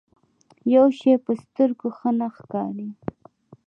[0.75, 2.89] يو شی په سترګو ښه نه ښکاري.